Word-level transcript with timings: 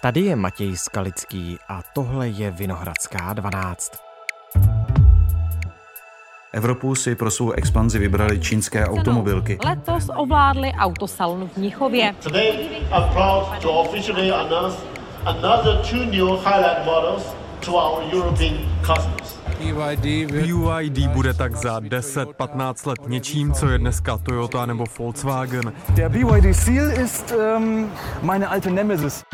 Tady 0.00 0.20
je 0.20 0.36
Matěj 0.36 0.76
Skalický 0.76 1.58
a 1.68 1.80
tohle 1.94 2.28
je 2.28 2.50
Vinohradská 2.50 3.32
12. 3.32 3.92
Evropu 6.52 6.94
si 6.94 7.14
pro 7.14 7.30
svou 7.30 7.50
expanzi 7.50 7.98
vybrali 7.98 8.40
čínské 8.40 8.86
automobilky. 8.86 9.58
Letos 9.64 10.10
ovládli 10.16 10.72
autosalon 10.72 11.48
v 11.48 11.56
Mnichově. 11.56 12.14
BYD 20.42 21.08
bude 21.08 21.34
tak 21.34 21.56
za 21.56 21.80
10-15 21.80 22.88
let 22.88 22.98
něčím, 23.08 23.52
co 23.52 23.68
je 23.68 23.78
dneska 23.78 24.18
Toyota 24.18 24.66
nebo 24.66 24.84
Volkswagen. 24.98 25.72
Der 25.88 26.08
BYD 26.10 26.56
Seal 26.56 26.90
ist 26.92 27.32
ähm, 27.32 27.90
meine 28.22 28.46
alte 28.46 28.70
Nemesis. 28.70 29.24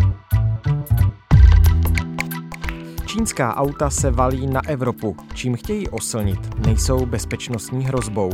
Čínská 3.15 3.57
auta 3.57 3.91
se 3.91 4.11
valí 4.11 4.47
na 4.47 4.69
Evropu. 4.69 5.17
Čím 5.35 5.57
chtějí 5.57 5.89
oslnit, 5.89 6.67
nejsou 6.67 7.07
bezpečnostní 7.07 7.85
hrozbou. 7.85 8.31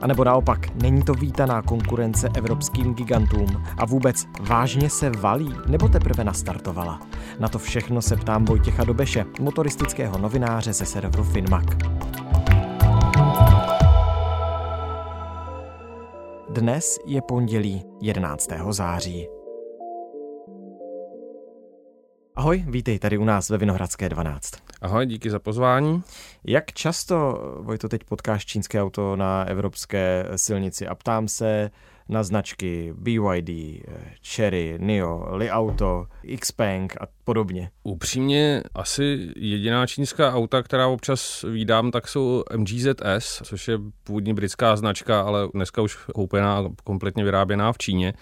A 0.00 0.06
nebo 0.06 0.24
naopak, 0.24 0.82
není 0.82 1.02
to 1.02 1.14
vítaná 1.14 1.62
konkurence 1.62 2.28
evropským 2.36 2.94
gigantům. 2.94 3.64
A 3.78 3.84
vůbec 3.86 4.26
vážně 4.40 4.90
se 4.90 5.10
valí, 5.10 5.54
nebo 5.66 5.88
teprve 5.88 6.24
nastartovala? 6.24 7.00
Na 7.38 7.48
to 7.48 7.58
všechno 7.58 8.02
se 8.02 8.16
ptám 8.16 8.44
Vojtěcha 8.44 8.84
Dobeše, 8.84 9.24
motoristického 9.40 10.18
novináře 10.18 10.72
ze 10.72 10.86
serveru 10.86 11.24
Finmac. 11.24 11.66
Dnes 16.50 16.98
je 17.06 17.22
pondělí 17.22 17.84
11. 18.00 18.48
září. 18.70 19.39
Ahoj, 22.40 22.64
vítej 22.68 22.98
tady 22.98 23.18
u 23.18 23.24
nás 23.24 23.50
ve 23.50 23.58
Vinohradské 23.58 24.08
12. 24.08 24.50
Ahoj, 24.82 25.06
díky 25.06 25.30
za 25.30 25.38
pozvání. 25.38 26.02
Jak 26.44 26.72
často, 26.72 27.42
Vojto, 27.60 27.88
teď 27.88 28.04
potkáš 28.04 28.46
čínské 28.46 28.82
auto 28.82 29.16
na 29.16 29.44
evropské 29.44 30.26
silnici 30.36 30.86
a 30.86 30.94
ptám 30.94 31.28
se 31.28 31.70
na 32.08 32.22
značky 32.22 32.94
BYD, 32.96 33.50
Cherry, 34.26 34.78
NIO, 34.80 35.36
Li 35.36 35.50
Auto, 35.50 36.06
Xpeng 36.40 36.96
a 37.00 37.06
podobně? 37.24 37.70
Upřímně 37.82 38.62
asi 38.74 39.28
jediná 39.36 39.86
čínská 39.86 40.34
auta, 40.34 40.62
která 40.62 40.86
občas 40.86 41.44
vídám, 41.48 41.90
tak 41.90 42.08
jsou 42.08 42.44
MGZS, 42.56 43.42
což 43.44 43.68
je 43.68 43.78
původní 44.04 44.34
britská 44.34 44.76
značka, 44.76 45.20
ale 45.20 45.48
dneska 45.54 45.82
už 45.82 45.96
koupená, 45.96 46.64
kompletně 46.84 47.24
vyráběná 47.24 47.72
v 47.72 47.78
Číně 47.78 48.14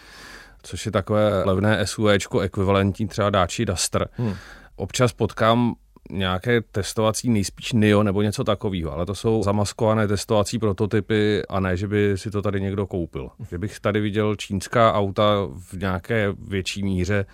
což 0.63 0.87
je 0.87 0.93
takové 0.93 1.45
levné 1.45 1.87
SUVčko 1.87 2.41
ekvivalentní 2.41 3.09
třeba 3.09 3.31
dáči 3.31 3.65
Duster. 3.65 4.09
Hmm. 4.13 4.35
Občas 4.77 5.13
potkám 5.13 5.75
nějaké 6.11 6.61
testovací 6.61 7.31
nejspíš 7.31 7.73
NIO 7.73 8.03
nebo 8.03 8.23
něco 8.23 8.45
takového, 8.45 8.93
ale 8.93 9.07
to 9.07 9.15
jsou 9.15 9.43
zamaskované 9.43 10.09
testovací 10.09 10.59
prototypy 10.59 11.43
a 11.49 11.61
ne, 11.61 11.77
že 11.77 11.89
by 11.89 12.13
si 12.17 12.31
to 12.31 12.43
tady 12.43 12.61
někdo 12.61 12.87
koupil. 12.87 13.31
Že 13.51 13.59
bych 13.59 13.81
tady 13.81 14.01
viděl 14.01 14.37
čínská 14.37 14.95
auta 14.95 15.25
v 15.71 15.73
nějaké 15.73 16.33
větší 16.49 16.83
míře 16.83 17.27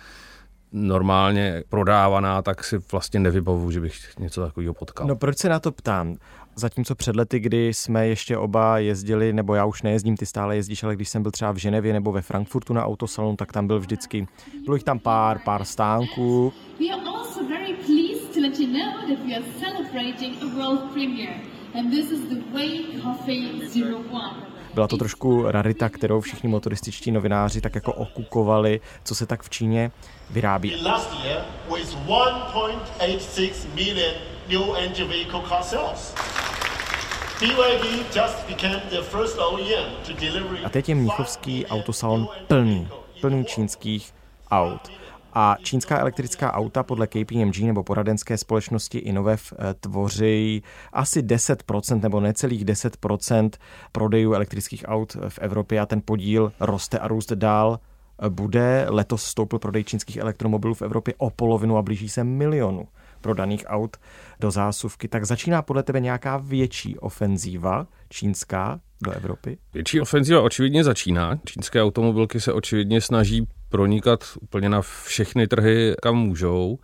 normálně 0.71 1.63
prodávaná, 1.69 2.41
tak 2.41 2.63
si 2.63 2.77
vlastně 2.91 3.19
nevybavu, 3.19 3.71
že 3.71 3.81
bych 3.81 4.17
něco 4.19 4.41
takového 4.41 4.73
potkal. 4.73 5.07
No 5.07 5.15
proč 5.15 5.37
se 5.37 5.49
na 5.49 5.59
to 5.59 5.71
ptám? 5.71 6.17
Zatímco 6.57 6.95
před 6.95 7.15
lety, 7.15 7.39
kdy 7.39 7.73
jsme 7.73 8.07
ještě 8.07 8.37
oba 8.37 8.79
jezdili, 8.79 9.33
nebo 9.33 9.55
já 9.55 9.65
už 9.65 9.81
nejezdím, 9.81 10.17
ty 10.17 10.25
stále 10.25 10.55
jezdíš, 10.55 10.83
ale 10.83 10.95
když 10.95 11.09
jsem 11.09 11.21
byl 11.21 11.31
třeba 11.31 11.51
v 11.51 11.57
Ženevě 11.57 11.93
nebo 11.93 12.11
ve 12.11 12.21
Frankfurtu 12.21 12.73
na 12.73 12.85
autosalon, 12.85 13.35
tak 13.35 13.51
tam 13.51 13.67
byl 13.67 13.79
vždycky, 13.79 14.27
bylo 14.63 14.75
jich 14.75 14.83
tam 14.83 14.99
pár, 14.99 15.39
pár 15.39 15.65
stánků. 15.65 16.53
We 16.79 16.85
are 16.93 17.01
also 17.07 17.39
very 17.49 17.73
pleased 17.73 18.33
to 18.33 18.39
let 18.41 18.59
you 18.59 18.67
know 18.67 18.93
that 19.09 19.25
we 19.25 19.35
are 19.35 19.45
celebrating 19.59 20.43
a 20.43 20.45
world 20.55 20.91
premiere. 20.93 21.35
And 21.79 21.91
this 21.91 22.11
is 22.11 22.19
the 22.29 22.53
Way 22.53 23.01
Coffee 23.01 23.49
01. 23.75 24.55
Byla 24.73 24.87
to 24.87 24.97
trošku 24.97 25.43
rarita, 25.47 25.89
kterou 25.89 26.21
všichni 26.21 26.49
motorističtí 26.49 27.11
novináři 27.11 27.61
tak 27.61 27.75
jako 27.75 27.93
okukovali, 27.93 28.81
co 29.03 29.15
se 29.15 29.25
tak 29.25 29.43
v 29.43 29.49
Číně 29.49 29.91
vyrábí. 30.29 30.75
A 40.65 40.69
teď 40.69 40.89
je 40.89 40.95
Mnichovský 40.95 41.65
autosalon 41.65 42.27
plný, 42.47 42.87
plný 43.21 43.45
čínských 43.45 44.13
aut. 44.51 44.91
A 45.33 45.57
čínská 45.63 45.99
elektrická 45.99 46.53
auta 46.53 46.83
podle 46.83 47.07
KPMG 47.07 47.59
nebo 47.59 47.83
poradenské 47.83 48.37
společnosti 48.37 48.97
Inovev 48.97 49.53
eh, 49.53 49.73
tvoří 49.73 50.63
asi 50.93 51.21
10% 51.21 52.01
nebo 52.01 52.19
necelých 52.19 52.65
10% 52.65 53.49
prodejů 53.91 54.33
elektrických 54.33 54.83
aut 54.87 55.17
v 55.29 55.39
Evropě 55.39 55.79
a 55.79 55.85
ten 55.85 56.01
podíl 56.05 56.51
roste 56.59 56.99
a 56.99 57.07
růst 57.07 57.31
dál 57.31 57.79
bude. 58.29 58.85
Letos 58.89 59.23
stoupil 59.23 59.59
prodej 59.59 59.83
čínských 59.83 60.17
elektromobilů 60.17 60.73
v 60.73 60.81
Evropě 60.81 61.13
o 61.17 61.29
polovinu 61.29 61.77
a 61.77 61.81
blíží 61.81 62.09
se 62.09 62.23
milionu 62.23 62.87
prodaných 63.25 63.63
aut 63.67 63.97
do 64.39 64.51
zásuvky. 64.51 65.07
Tak 65.07 65.25
začíná 65.25 65.61
podle 65.61 65.83
tebe 65.83 65.99
nějaká 65.99 66.37
větší 66.37 66.97
ofenzíva 66.99 67.87
čínská 68.09 68.79
do 69.03 69.11
Evropy? 69.11 69.57
Větší 69.73 70.01
ofenzíva 70.01 70.41
očividně 70.41 70.83
začíná. 70.83 71.39
Čínské 71.45 71.83
automobilky 71.83 72.39
se 72.39 72.53
očividně 72.53 73.01
snaží 73.01 73.47
pronikat 73.69 74.19
úplně 74.41 74.69
na 74.69 74.81
všechny 74.81 75.47
trhy, 75.47 75.95
kam 76.01 76.17
můžou. 76.17 76.77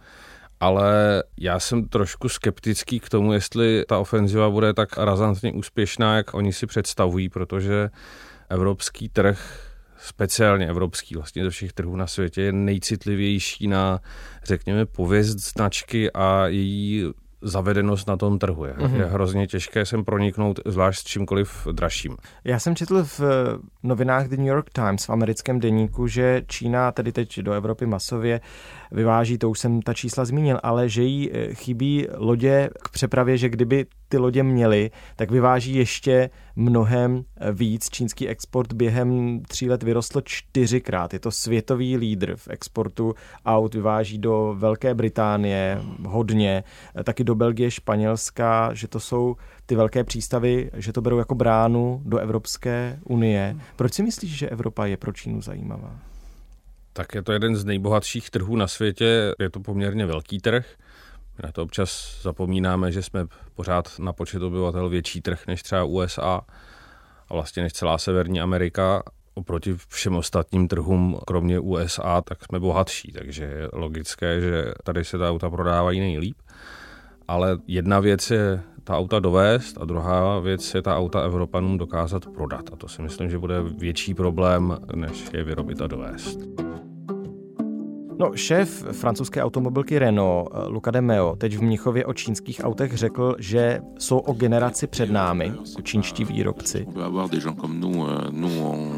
Ale 0.60 1.24
já 1.38 1.60
jsem 1.60 1.88
trošku 1.88 2.30
skeptický 2.30 3.00
k 3.00 3.10
tomu, 3.10 3.34
jestli 3.34 3.84
ta 3.88 4.00
ofenziva 4.00 4.50
bude 4.50 4.74
tak 4.74 4.98
razantně 4.98 5.54
úspěšná, 5.54 6.16
jak 6.18 6.34
oni 6.34 6.54
si 6.54 6.66
představují, 6.68 7.30
protože 7.30 7.90
evropský 8.50 9.10
trh 9.10 9.71
speciálně 10.02 10.68
evropský, 10.68 11.16
vlastně 11.16 11.44
ze 11.44 11.50
všech 11.50 11.74
trhů 11.74 11.96
na 11.96 12.08
světě, 12.08 12.42
je 12.42 12.52
nejcitlivější 12.52 13.68
na, 13.68 14.00
řekněme, 14.44 14.86
pověst 14.86 15.38
značky 15.38 16.12
a 16.12 16.48
její 16.48 17.06
zavedenost 17.42 18.08
na 18.08 18.18
tom 18.18 18.40
trhu. 18.40 18.66
Je, 18.66 18.74
mm-hmm. 18.74 19.00
je 19.00 19.06
hrozně 19.06 19.48
těžké 19.48 19.86
sem 19.86 20.06
proniknout, 20.06 20.60
zvlášť 20.66 21.02
s 21.02 21.04
čímkoliv 21.04 21.68
dražším. 21.72 22.18
Já 22.44 22.60
jsem 22.60 22.76
četl 22.76 23.04
v 23.04 23.22
novinách 23.84 24.28
The 24.28 24.38
New 24.38 24.48
York 24.48 24.70
Times 24.70 25.06
v 25.06 25.10
americkém 25.10 25.60
deníku, 25.60 26.08
že 26.08 26.42
Čína 26.48 26.92
tedy 26.92 27.12
teď 27.12 27.40
do 27.40 27.54
Evropy 27.54 27.86
masově 27.86 28.42
vyváží, 28.92 29.38
to 29.38 29.50
už 29.50 29.60
jsem 29.60 29.82
ta 29.82 29.94
čísla 29.94 30.26
zmínil, 30.26 30.60
ale 30.64 30.90
že 30.90 31.04
jí 31.04 31.32
eh, 31.32 31.54
chybí 31.54 32.08
lodě 32.18 32.70
k 32.84 32.90
přepravě, 32.90 33.38
že 33.38 33.50
kdyby 33.50 33.86
ty 34.12 34.18
lodě 34.18 34.44
měly, 34.44 34.92
tak 35.16 35.32
vyváží 35.32 35.76
ještě 35.76 36.30
mnohem 36.56 37.24
eh, 37.38 37.52
víc. 37.52 37.90
Čínský 37.90 38.28
export 38.28 38.74
během 38.74 39.42
tří 39.48 39.70
let 39.70 39.84
vyrostl 39.84 40.22
čtyřikrát. 40.26 41.14
Je 41.14 41.20
to 41.20 41.32
světový 41.32 41.98
lídr 41.98 42.36
v 42.36 42.48
exportu 42.48 43.14
aut, 43.46 43.74
vyváží 43.74 44.18
do 44.18 44.56
Velké 44.58 44.94
Británie 44.94 45.82
hodně, 46.08 46.64
eh, 47.00 47.04
taky 47.04 47.24
do 47.24 47.36
Belgie, 47.36 47.72
Španělska, 47.72 48.74
že 48.74 48.88
to 48.88 49.00
jsou 49.00 49.36
ty 49.66 49.76
velké 49.76 50.04
přístavy, 50.04 50.72
že 50.74 50.94
to 50.94 51.02
berou 51.02 51.18
jako 51.18 51.36
bránu 51.36 52.02
do 52.06 52.18
Evropské 52.18 53.00
unie. 53.04 53.56
Proč 53.76 53.94
si 53.94 54.04
myslíš, 54.04 54.38
že 54.38 54.50
Evropa 54.50 54.86
je 54.86 54.98
pro 54.98 55.12
Čínu 55.12 55.42
zajímavá? 55.42 56.00
Tak 56.94 57.16
je 57.16 57.22
to 57.22 57.32
jeden 57.32 57.56
z 57.56 57.66
nejbohatších 57.66 58.30
trhů 58.30 58.56
na 58.56 58.68
světě, 58.68 59.34
je 59.40 59.50
to 59.50 59.60
poměrně 59.60 60.06
velký 60.06 60.40
trh. 60.40 60.66
Na 61.44 61.52
to 61.52 61.64
občas 61.64 62.20
zapomínáme, 62.22 62.92
že 62.92 63.04
jsme 63.04 63.26
pořád 63.56 64.00
na 64.00 64.14
počet 64.14 64.42
obyvatel 64.42 64.90
větší 64.90 65.22
trh 65.22 65.48
než 65.48 65.64
třeba 65.64 65.84
USA 65.84 66.42
a 67.30 67.34
vlastně 67.34 67.64
než 67.64 67.74
celá 67.74 67.98
Severní 67.98 68.42
Amerika. 68.42 69.04
Oproti 69.34 69.76
všem 69.88 70.16
ostatním 70.16 70.68
trhům, 70.68 71.20
kromě 71.28 71.60
USA, 71.60 72.22
tak 72.22 72.46
jsme 72.46 72.60
bohatší, 72.60 73.12
takže 73.12 73.44
je 73.44 73.70
logické, 73.74 74.42
že 74.42 74.66
tady 74.84 75.06
se 75.06 75.18
ta 75.18 75.30
auta 75.30 75.50
prodávají 75.50 76.00
nejlíp. 76.00 76.38
Ale 77.28 77.58
jedna 77.68 78.00
věc 78.00 78.32
je 78.32 78.62
ta 78.84 78.98
auta 78.98 79.20
dovést 79.20 79.78
a 79.82 79.86
druhá 79.86 80.40
věc 80.40 80.74
je 80.74 80.82
ta 80.82 80.98
auta 80.98 81.22
Evropanům 81.22 81.78
dokázat 81.78 82.26
prodat. 82.26 82.70
A 82.74 82.76
to 82.76 82.88
si 82.88 83.02
myslím, 83.02 83.30
že 83.30 83.40
bude 83.40 83.62
větší 83.62 84.14
problém, 84.14 84.78
než 84.96 85.30
je 85.34 85.44
vyrobit 85.44 85.82
a 85.82 85.88
dovést. 85.88 86.71
No, 88.22 88.32
šéf 88.36 88.86
francouzské 88.92 89.44
automobilky 89.44 90.00
Renault, 90.00 90.50
eh, 90.54 90.68
Luca 90.68 90.92
de 90.92 91.02
Meo, 91.02 91.36
teď 91.36 91.58
v 91.58 91.62
Mnichově 91.62 92.06
o 92.06 92.14
čínských 92.14 92.62
autech 92.64 92.98
řekl, 92.98 93.36
že 93.40 93.80
jsou 93.98 94.18
o 94.18 94.34
generaci 94.34 94.88
před 94.88 95.12
námi, 95.12 95.54
čínští 95.84 96.26
výrobci. 96.26 96.88
Euh, 96.96 97.22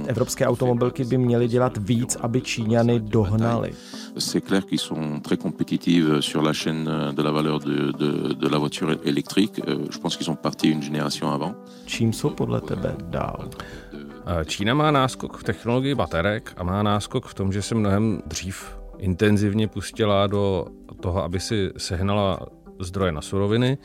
Evropské 0.07 0.47
automobilky 0.47 1.05
by 1.05 1.17
měly 1.17 1.47
dělat 1.47 1.77
víc, 1.77 2.17
aby 2.21 2.41
Číňany 2.41 2.99
dohnali. 2.99 3.71
C'est 4.17 4.45
clair 4.47 4.63
qu'ils 4.63 4.81
sont 4.81 5.19
très 5.21 5.37
compétitifs 5.37 6.05
sur 6.19 6.43
la 6.43 6.53
chaîne 6.53 6.89
de 7.15 7.23
la 7.23 7.31
valeur 7.31 7.59
de, 7.59 7.91
de, 7.91 8.33
de 8.33 8.49
la 8.49 8.57
voiture 8.57 8.97
électrique. 9.03 9.61
Euh, 9.67 9.87
je 9.91 9.99
pense 9.99 10.17
qu'ils 10.17 10.25
sont 10.25 10.41
partis 10.41 10.69
une 10.71 10.81
génération 10.81 11.31
avant. 11.31 11.55
Čím 11.85 12.13
jsou 12.13 12.29
podle 12.29 12.61
tebe 12.61 12.95
dál? 13.09 13.49
Čína 14.45 14.73
má 14.73 14.91
náskok 14.91 15.37
v 15.37 15.43
technologii 15.43 15.95
baterek 15.95 16.53
a 16.57 16.63
má 16.63 16.83
náskok 16.83 17.25
v 17.25 17.33
tom, 17.33 17.51
že 17.51 17.61
se 17.61 17.75
mnohem 17.75 18.21
dřív 18.25 18.82
intenzivně 19.03 19.67
pustila 19.67 20.27
do 20.27 20.65
toho, 21.00 21.23
aby 21.23 21.39
si 21.39 21.71
sehnala 21.77 22.39
zdroje 22.79 23.11
na 23.11 23.21
suroviny 23.21 23.77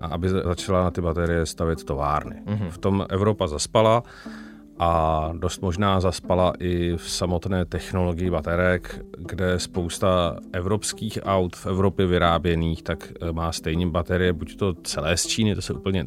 a 0.00 0.06
aby 0.06 0.28
začala 0.28 0.82
na 0.82 0.90
ty 0.90 1.00
baterie 1.00 1.46
stavět 1.46 1.84
továrny. 1.84 2.42
Mm-hmm. 2.46 2.70
V 2.70 2.78
tom 2.78 3.06
Evropa 3.08 3.46
zaspala 3.46 4.02
a 4.78 5.30
dost 5.38 5.62
možná 5.62 6.00
zaspala 6.00 6.52
i 6.58 6.96
v 6.96 7.10
samotné 7.10 7.64
technologii 7.64 8.30
baterek, 8.30 9.04
kde 9.18 9.58
spousta 9.58 10.36
evropských 10.52 11.18
aut 11.22 11.56
v 11.56 11.66
Evropě 11.66 12.06
vyráběných, 12.06 12.82
tak 12.82 13.12
eh, 13.20 13.32
má 13.32 13.52
stejně 13.52 13.86
baterie, 13.86 14.32
buď 14.32 14.56
to 14.56 14.74
celé 14.74 15.16
z 15.16 15.26
Číny, 15.26 15.54
to 15.54 15.62
se 15.62 15.72
úplně 15.72 16.06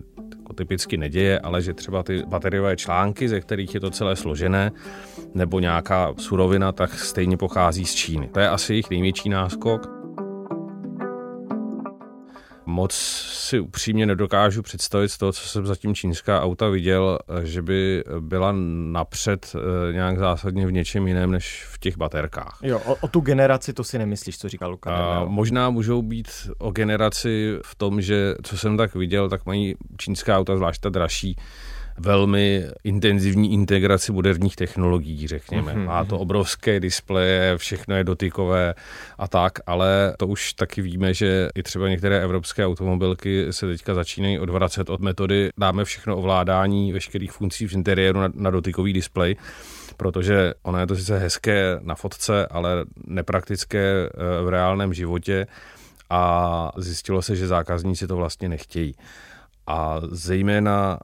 typicky 0.56 0.98
neděje, 0.98 1.40
ale 1.40 1.62
že 1.62 1.74
třeba 1.74 2.04
ty 2.04 2.24
bateriové 2.28 2.76
články, 2.76 3.30
ze 3.30 3.42
kterých 3.42 3.74
je 3.74 3.80
to 3.80 3.90
celé 3.90 4.16
složené, 4.16 4.72
nebo 5.34 5.60
nějaká 5.60 6.14
surovina, 6.18 6.72
tak 6.72 6.94
stejně 6.94 7.38
pochází 7.38 7.86
z 7.86 7.96
Číny. 7.96 8.28
To 8.28 8.40
je 8.40 8.50
asi 8.50 8.74
jejich 8.74 8.90
největší 8.90 9.30
náskok 9.30 9.95
moc 12.66 12.94
si 12.94 13.60
upřímně 13.60 14.06
nedokážu 14.06 14.62
představit 14.62 15.10
z 15.10 15.18
toho, 15.18 15.32
co 15.32 15.48
jsem 15.48 15.66
zatím 15.66 15.96
čínská 15.96 16.42
auta 16.42 16.70
viděl, 16.70 17.20
že 17.44 17.62
by 17.62 18.04
byla 18.20 18.54
napřed 18.92 19.56
eh, 19.56 19.94
nějak 19.94 20.20
zásadně 20.20 20.68
v 20.68 20.72
něčem 20.72 21.08
jiném 21.08 21.32
než 21.32 21.66
v 21.70 21.80
těch 21.80 21.98
baterkách. 21.98 22.60
Jo, 22.64 22.82
o, 22.86 22.96
o 22.96 23.08
tu 23.08 23.20
generaci 23.20 23.74
to 23.74 23.84
si 23.84 23.98
nemyslíš, 23.98 24.38
co 24.38 24.50
říkal 24.50 24.72
Luka. 24.72 24.96
A 24.96 25.26
možná 25.26 25.70
můžou 25.70 26.02
být 26.02 26.28
o 26.58 26.72
generaci 26.72 27.60
v 27.66 27.76
tom, 27.76 28.02
že 28.02 28.36
co 28.44 28.58
jsem 28.58 28.78
tak 28.78 28.96
viděl, 28.96 29.30
tak 29.30 29.46
mají 29.46 29.76
čínská 29.98 30.38
auta, 30.38 30.56
zvlášť 30.58 30.82
ta 30.82 30.90
dražší, 30.90 31.36
velmi 31.98 32.66
intenzivní 32.84 33.54
integraci 33.54 34.12
moderních 34.12 34.56
technologií, 34.56 35.28
řekněme. 35.28 35.74
Mm-hmm. 35.74 35.86
Má 35.86 36.06
to 36.06 36.20
obrovské 36.20 36.80
displeje, 36.80 37.58
všechno 37.58 37.96
je 37.96 38.04
dotykové 38.04 38.74
a 39.18 39.28
tak, 39.28 39.60
ale 39.68 40.16
to 40.20 40.28
už 40.28 40.54
taky 40.54 40.82
víme, 40.82 41.14
že 41.14 41.50
i 41.56 41.64
třeba 41.64 41.90
některé 41.90 42.22
evropské 42.22 42.66
automobilky 42.66 43.48
se 43.52 43.68
teďka 43.68 43.94
začínají 43.94 44.40
odvracet 44.40 44.90
od 44.90 45.02
metody 45.02 45.50
dáme 45.58 45.86
všechno 45.86 46.18
ovládání 46.18 46.94
veškerých 46.94 47.32
funkcí 47.32 47.68
v 47.68 47.74
interiéru 47.74 48.20
na, 48.20 48.30
na 48.34 48.50
dotykový 48.50 48.94
displej, 48.94 49.36
protože 49.98 50.54
ono 50.64 50.80
je 50.80 50.88
to 50.88 50.96
sice 50.96 51.20
hezké 51.20 51.80
na 51.82 51.96
fotce, 51.96 52.48
ale 52.48 52.86
nepraktické 53.08 53.80
eh, 53.80 54.44
v 54.44 54.50
reálném 54.50 54.94
životě 54.94 55.48
a 56.10 56.72
zjistilo 56.78 57.22
se, 57.22 57.36
že 57.36 57.48
zákazníci 57.48 58.08
to 58.08 58.16
vlastně 58.16 58.50
nechtějí. 58.50 58.96
A 59.68 60.02
zejména 60.12 61.00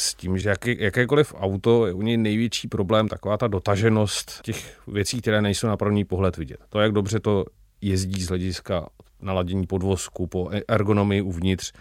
s 0.00 0.14
tím, 0.14 0.38
že 0.38 0.48
jaký, 0.48 0.76
jakékoliv 0.78 1.34
auto 1.36 1.86
je 1.86 1.92
u 1.92 2.02
něj 2.02 2.16
největší 2.16 2.68
problém 2.68 3.08
taková 3.08 3.36
ta 3.36 3.48
dotaženost 3.48 4.40
těch 4.42 4.80
věcí, 4.88 5.20
které 5.20 5.42
nejsou 5.42 5.66
na 5.66 5.76
první 5.76 6.04
pohled 6.04 6.36
vidět. 6.36 6.60
To, 6.68 6.80
jak 6.80 6.92
dobře 6.92 7.20
to 7.20 7.44
jezdí 7.80 8.22
z 8.22 8.28
hlediska 8.28 8.88
naladění 9.22 9.66
podvozku, 9.66 10.26
po 10.26 10.50
ergonomii 10.68 11.22
uvnitř, 11.22 11.72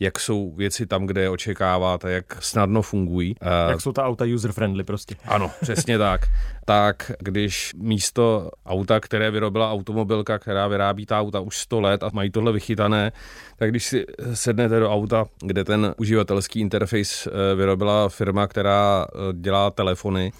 jak 0.00 0.20
jsou 0.20 0.52
věci 0.56 0.86
tam, 0.86 1.06
kde 1.06 1.20
je 1.20 1.30
očekáváte, 1.30 2.12
jak 2.12 2.42
snadno 2.42 2.82
fungují. 2.82 3.34
Jak 3.68 3.80
jsou 3.80 3.92
ta 3.92 4.04
auta 4.04 4.24
user-friendly 4.24 4.84
prostě. 4.84 5.16
Ano, 5.24 5.50
přesně 5.60 5.98
tak. 6.06 6.20
Tak 6.64 7.12
když 7.18 7.74
místo 7.76 8.50
auta, 8.66 9.00
které 9.00 9.30
vyrobila 9.30 9.72
automobilka, 9.72 10.38
která 10.38 10.68
vyrábí 10.68 11.06
ta 11.06 11.20
auta 11.20 11.40
už 11.40 11.58
100 11.58 11.80
let 11.80 12.02
a 12.02 12.10
mají 12.12 12.30
tohle 12.30 12.52
vychytané, 12.52 13.12
tak 13.56 13.70
když 13.70 13.84
si 13.84 14.06
sednete 14.34 14.80
do 14.80 14.92
auta, 14.92 15.26
kde 15.40 15.64
ten 15.64 15.94
uživatelský 15.96 16.60
interface 16.60 17.30
eh, 17.30 17.54
vyrobila 17.54 18.08
firma, 18.08 18.46
která 18.46 19.06
eh, 19.08 19.18
dělá 19.32 19.70
telefony, 19.70 20.32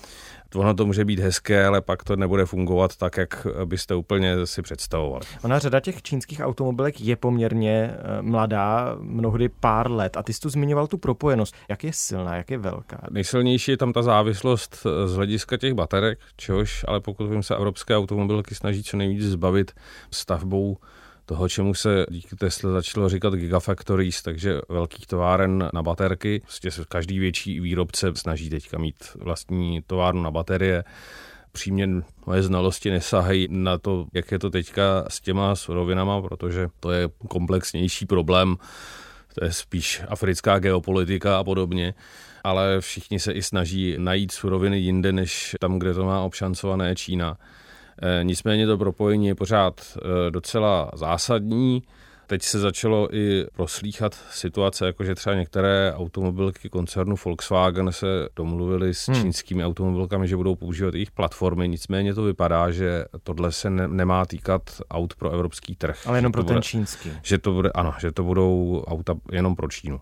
ono 0.54 0.74
to 0.74 0.86
může 0.86 1.04
být 1.04 1.18
hezké, 1.18 1.66
ale 1.66 1.80
pak 1.80 2.04
to 2.04 2.16
nebude 2.16 2.46
fungovat 2.46 2.96
tak, 2.96 3.16
jak 3.16 3.46
byste 3.64 3.94
úplně 3.94 4.46
si 4.46 4.62
představovali. 4.62 5.26
Ona 5.42 5.58
řada 5.58 5.80
těch 5.80 6.02
čínských 6.02 6.40
automobilek 6.40 7.00
je 7.00 7.16
poměrně 7.16 7.90
eh, 7.90 8.22
mladá, 8.22 8.96
mnohdy 9.00 9.48
pár 9.48 9.90
let. 9.90 10.16
A 10.16 10.22
ty 10.22 10.32
jsi 10.32 10.40
tu 10.40 10.48
zmiňoval 10.48 10.86
tu 10.86 10.98
propojenost. 10.98 11.54
Jak 11.68 11.84
je 11.84 11.92
silná, 11.92 12.36
jak 12.36 12.50
je 12.50 12.58
velká? 12.58 12.98
Nejsilnější 13.10 13.70
je 13.70 13.76
tam 13.76 13.92
ta 13.92 14.02
závislost 14.02 14.86
eh, 14.86 15.08
z 15.08 15.14
hlediska 15.16 15.56
těch 15.56 15.74
baterek, 15.74 16.18
čehož, 16.36 16.84
ale 16.88 17.00
pokud 17.00 17.26
vím 17.26 17.42
se 17.42 17.56
evropské 17.56 17.96
automobilky 17.96 18.54
snaží 18.54 18.82
co 18.82 18.96
nejvíc 18.96 19.22
zbavit 19.22 19.72
stavbou 20.10 20.76
toho, 21.26 21.48
čemu 21.48 21.74
se 21.74 22.06
díky 22.10 22.36
Tesla 22.36 22.72
začalo 22.72 23.08
říkat 23.08 23.34
gigafactories, 23.34 24.22
takže 24.22 24.60
velkých 24.68 25.06
továren 25.06 25.70
na 25.72 25.82
baterky. 25.82 26.40
Prostě 26.40 26.70
každý 26.88 27.18
větší 27.18 27.60
výrobce 27.60 28.12
snaží 28.14 28.50
teďka 28.50 28.78
mít 28.78 28.96
vlastní 29.14 29.82
továrnu 29.86 30.22
na 30.22 30.30
baterie 30.30 30.84
přímě 31.56 31.88
moje 32.26 32.42
znalosti 32.42 32.90
nesahají 32.90 33.48
na 33.50 33.78
to, 33.78 34.06
jak 34.14 34.32
je 34.32 34.38
to 34.38 34.50
teďka 34.50 35.04
s 35.08 35.20
těma 35.20 35.56
surovinama, 35.56 36.22
protože 36.22 36.68
to 36.80 36.90
je 36.90 37.08
komplexnější 37.28 38.06
problém, 38.06 38.56
to 39.34 39.44
je 39.44 39.52
spíš 39.52 40.02
africká 40.08 40.58
geopolitika 40.58 41.38
a 41.38 41.44
podobně, 41.44 41.94
ale 42.44 42.80
všichni 42.80 43.20
se 43.20 43.32
i 43.32 43.42
snaží 43.42 43.94
najít 43.98 44.32
suroviny 44.32 44.78
jinde, 44.78 45.12
než 45.12 45.56
tam, 45.60 45.78
kde 45.78 45.94
to 45.94 46.04
má 46.04 46.20
obšancované 46.20 46.96
Čína. 46.96 47.36
Eh, 48.02 48.24
nicméně 48.24 48.66
to 48.66 48.78
propojení 48.78 49.26
je 49.26 49.34
pořád 49.34 49.80
eh, 49.96 50.30
docela 50.30 50.90
zásadní. 50.94 51.82
Teď 52.26 52.42
se 52.42 52.58
začalo 52.58 53.14
i 53.14 53.46
proslýchat 53.52 54.14
situace, 54.30 54.86
jako 54.86 55.04
že 55.04 55.14
třeba 55.14 55.36
některé 55.36 55.92
automobilky 55.96 56.68
koncernu 56.68 57.16
Volkswagen 57.24 57.92
se 57.92 58.06
domluvili 58.36 58.94
s 58.94 59.08
hmm. 59.08 59.22
čínskými 59.22 59.64
automobilkami, 59.64 60.28
že 60.28 60.36
budou 60.36 60.54
používat 60.54 60.94
jejich 60.94 61.10
platformy. 61.10 61.68
Nicméně 61.68 62.14
to 62.14 62.22
vypadá, 62.22 62.70
že 62.70 63.04
tohle 63.22 63.52
se 63.52 63.70
ne, 63.70 63.88
nemá 63.88 64.26
týkat 64.26 64.62
aut 64.90 65.14
pro 65.14 65.30
evropský 65.30 65.76
trh. 65.76 66.06
Ale 66.06 66.18
jenom 66.18 66.32
pro 66.32 66.42
bude, 66.42 66.54
ten 66.54 66.62
čínský. 66.62 67.10
Že 67.22 67.38
to 67.38 67.52
bude, 67.52 67.70
ano, 67.74 67.94
že 68.00 68.12
to 68.12 68.24
budou 68.24 68.84
auta 68.86 69.14
jenom 69.32 69.56
pro 69.56 69.68
Čínu 69.68 70.00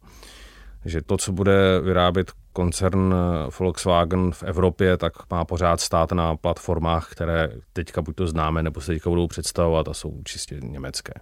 že 0.84 1.02
to, 1.02 1.16
co 1.16 1.32
bude 1.32 1.80
vyrábět 1.80 2.32
koncern 2.54 3.14
Volkswagen 3.58 4.32
v 4.32 4.42
Evropě, 4.42 4.96
tak 4.96 5.12
má 5.30 5.44
pořád 5.44 5.80
stát 5.80 6.12
na 6.12 6.36
platformách, 6.36 7.08
které 7.12 7.48
teďka 7.72 8.02
buď 8.02 8.16
to 8.16 8.26
známe, 8.26 8.62
nebo 8.62 8.80
se 8.80 8.92
teďka 8.92 9.10
budou 9.10 9.26
představovat 9.26 9.88
a 9.88 9.94
jsou 9.94 10.20
čistě 10.24 10.60
německé. 10.62 11.12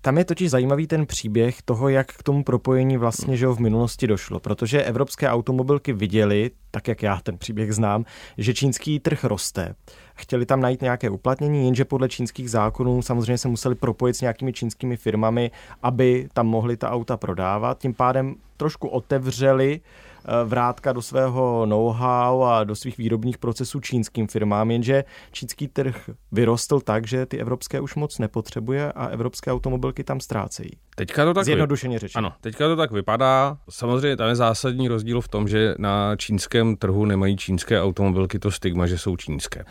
Tam 0.00 0.18
je 0.18 0.24
totiž 0.24 0.50
zajímavý 0.50 0.86
ten 0.86 1.06
příběh 1.06 1.62
toho, 1.62 1.88
jak 1.88 2.06
k 2.06 2.22
tomu 2.22 2.44
propojení 2.44 2.96
vlastně 2.96 3.36
že 3.36 3.46
v 3.46 3.60
minulosti 3.60 4.06
došlo, 4.06 4.40
protože 4.40 4.82
evropské 4.82 5.28
automobilky 5.30 5.92
viděli, 5.92 6.50
tak 6.70 6.88
jak 6.88 7.02
já 7.02 7.20
ten 7.22 7.38
příběh 7.38 7.74
znám, 7.74 8.04
že 8.38 8.54
čínský 8.54 9.00
trh 9.00 9.24
roste. 9.24 9.74
Chtěli 10.14 10.46
tam 10.46 10.60
najít 10.60 10.82
nějaké 10.82 11.10
uplatnění, 11.10 11.64
jenže 11.64 11.84
podle 11.84 12.08
čínských 12.08 12.50
zákonů 12.50 13.02
samozřejmě 13.02 13.38
se 13.38 13.48
museli 13.48 13.74
propojit 13.74 14.16
s 14.16 14.20
nějakými 14.20 14.52
čínskými 14.52 14.96
firmami, 14.96 15.50
aby 15.82 16.28
tam 16.32 16.46
mohli 16.46 16.76
ta 16.76 16.90
auta 16.90 17.16
prodávat. 17.16 17.78
Tím 17.78 17.94
pádem 17.94 18.34
trošku 18.56 18.88
otevřeli 18.88 19.80
Eh, 19.80 20.05
vrátka 20.44 20.92
do 20.92 21.02
svého 21.02 21.66
know-how 21.66 22.42
a 22.42 22.64
do 22.64 22.76
svých 22.76 22.98
výrobních 22.98 23.38
procesů 23.38 23.80
čínským 23.80 24.26
firmám, 24.26 24.70
jenže 24.70 25.04
čínský 25.32 25.68
trh 25.68 26.10
vyrostl 26.32 26.80
tak, 26.80 27.06
že 27.06 27.26
ty 27.26 27.38
evropské 27.38 27.80
už 27.80 27.94
moc 27.94 28.18
nepotřebuje 28.18 28.92
a 28.92 29.06
evropské 29.06 29.52
automobilky 29.52 30.04
tam 30.04 30.20
ztrácejí. 30.20 30.70
Teďka 30.96 31.24
to 31.24 31.34
tak 31.34 31.44
Zjednodušeně 31.44 31.98
řečeno. 31.98 32.26
Ano, 32.26 32.32
teďka 32.40 32.68
to 32.68 32.76
tak 32.76 32.90
vypadá. 32.90 33.58
Samozřejmě 33.70 34.16
tam 34.16 34.28
je 34.28 34.36
zásadní 34.36 34.88
rozdíl 34.88 35.20
v 35.20 35.28
tom, 35.28 35.48
že 35.48 35.74
na 35.78 36.16
čínském 36.16 36.76
trhu 36.76 37.04
nemají 37.04 37.36
čínské 37.36 37.82
automobilky 37.82 38.38
to 38.38 38.50
stigma, 38.50 38.86
že 38.86 38.98
jsou 38.98 39.16
čínské. 39.16 39.64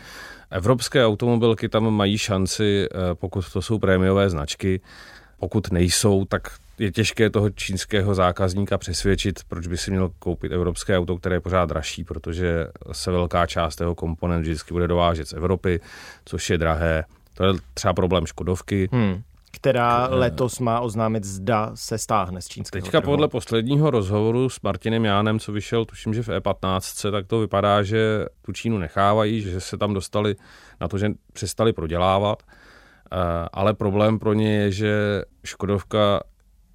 Evropské 0.50 1.06
automobilky 1.06 1.68
tam 1.68 1.90
mají 1.90 2.18
šanci, 2.18 2.86
eh, 2.86 3.14
pokud 3.14 3.52
to 3.52 3.62
jsou 3.62 3.78
prémiové 3.78 4.30
značky, 4.30 4.80
pokud 5.38 5.70
nejsou, 5.70 6.24
tak 6.24 6.48
je 6.78 6.92
těžké 6.92 7.30
toho 7.30 7.50
čínského 7.50 8.14
zákazníka 8.14 8.78
přesvědčit, 8.78 9.40
proč 9.48 9.66
by 9.66 9.76
si 9.76 9.90
měl 9.90 10.10
koupit 10.18 10.52
evropské 10.52 10.98
auto, 10.98 11.16
které 11.16 11.36
je 11.36 11.40
pořád 11.40 11.68
dražší, 11.68 12.04
protože 12.04 12.66
se 12.92 13.10
velká 13.10 13.46
část 13.46 13.76
toho 13.76 13.94
komponent 13.94 14.42
vždycky 14.42 14.74
bude 14.74 14.88
dovážet 14.88 15.28
z 15.28 15.32
Evropy, 15.32 15.80
což 16.24 16.50
je 16.50 16.58
drahé. 16.58 17.04
To 17.34 17.44
je 17.44 17.52
třeba 17.74 17.94
problém 17.94 18.26
Škodovky. 18.26 18.88
Hmm 18.92 19.22
která 19.56 20.08
letos 20.10 20.58
má 20.58 20.80
oznámit, 20.80 21.24
zda 21.24 21.70
se 21.74 21.98
stáhne 21.98 22.40
z 22.42 22.48
čínského 22.48 22.82
Teďka 22.82 23.00
trhu. 23.00 23.12
podle 23.12 23.28
posledního 23.28 23.90
rozhovoru 23.90 24.48
s 24.48 24.60
Martinem 24.62 25.04
Jánem, 25.04 25.38
co 25.38 25.52
vyšel, 25.52 25.84
tuším, 25.84 26.14
že 26.14 26.22
v 26.22 26.28
E15, 26.28 27.10
tak 27.12 27.26
to 27.26 27.40
vypadá, 27.40 27.82
že 27.82 28.24
tu 28.42 28.52
Čínu 28.52 28.78
nechávají, 28.78 29.40
že 29.40 29.60
se 29.60 29.78
tam 29.78 29.94
dostali 29.94 30.36
na 30.80 30.88
to, 30.88 30.98
že 30.98 31.10
přestali 31.32 31.72
prodělávat. 31.72 32.42
Eh, 32.42 33.16
ale 33.52 33.74
problém 33.74 34.18
pro 34.18 34.32
ně 34.32 34.56
je, 34.56 34.72
že 34.72 35.22
Škodovka 35.44 36.20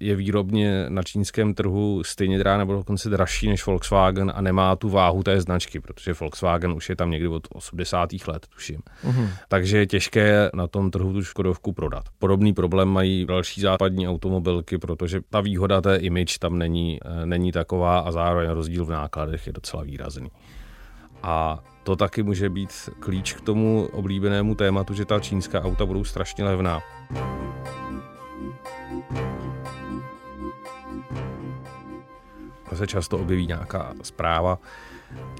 je 0.02 0.16
výrobně 0.16 0.86
na 0.88 1.02
čínském 1.02 1.54
trhu 1.54 2.02
stejně 2.04 2.38
drahá 2.38 2.58
nebo 2.58 2.72
dokonce 2.72 3.10
dražší 3.10 3.48
než 3.48 3.66
Volkswagen 3.66 4.32
a 4.34 4.40
nemá 4.40 4.76
tu 4.76 4.88
váhu 4.88 5.22
té 5.22 5.40
značky, 5.40 5.80
protože 5.80 6.12
Volkswagen 6.12 6.72
už 6.72 6.88
je 6.88 6.96
tam 6.96 7.10
někdy 7.10 7.28
od 7.28 7.48
80. 7.52 8.08
let, 8.26 8.46
tuším. 8.54 8.80
Uh-huh. 9.04 9.28
Takže 9.48 9.78
je 9.78 9.86
těžké 9.86 10.50
na 10.54 10.66
tom 10.66 10.90
trhu 10.90 11.12
tu 11.12 11.22
Škodovku 11.22 11.72
prodat. 11.72 12.04
Podobný 12.18 12.52
problém 12.52 12.88
mají 12.88 13.26
další 13.26 13.60
západní 13.60 14.08
automobilky, 14.08 14.78
protože 14.78 15.20
ta 15.30 15.40
výhoda 15.40 15.80
té 15.80 15.96
image 15.96 16.38
tam 16.38 16.58
není, 16.58 16.98
eh, 17.04 17.26
není 17.26 17.52
taková 17.52 17.98
a 17.98 18.12
zároveň 18.12 18.50
rozdíl 18.50 18.84
v 18.84 18.90
nákladech 18.90 19.46
je 19.46 19.52
docela 19.52 19.82
výrazný. 19.82 20.30
A 21.22 21.64
to 21.84 21.96
taky 21.96 22.22
může 22.22 22.50
být 22.50 22.70
klíč 23.00 23.32
k 23.32 23.40
tomu 23.40 23.88
oblíbenému 23.92 24.54
tématu, 24.54 24.94
že 24.94 25.04
ta 25.04 25.20
čínská 25.20 25.60
auta 25.60 25.86
budou 25.86 26.04
strašně 26.04 26.44
levná. 26.44 26.80
Se 32.76 32.86
často 32.86 33.18
objeví 33.18 33.46
nějaká 33.46 33.92
zpráva, 34.02 34.58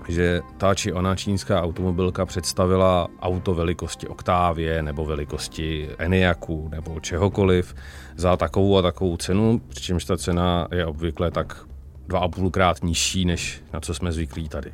že 0.09 0.41
ta 0.57 0.75
či 0.75 0.93
ona 0.93 1.17
čínská 1.17 1.63
automobilka 1.63 2.27
představila 2.27 3.09
auto 3.21 3.55
velikosti 3.55 4.09
Octavie 4.09 4.83
nebo 4.83 5.05
velikosti 5.05 5.89
Eniaku 5.99 6.69
nebo 6.69 7.01
čehokoliv 7.01 7.75
za 8.17 8.37
takovou 8.37 8.79
a 8.79 8.83
takovou 8.83 9.17
cenu, 9.17 9.61
přičemž 9.69 10.05
ta 10.05 10.17
cena 10.17 10.69
je 10.73 10.87
obvykle 10.87 11.31
tak 11.31 11.65
dva 12.07 12.19
a 12.19 12.29
půlkrát 12.29 12.83
nižší, 12.83 13.25
než 13.25 13.63
na 13.73 13.81
co 13.81 13.95
jsme 13.95 14.13
zvyklí 14.13 14.49
tady. 14.49 14.73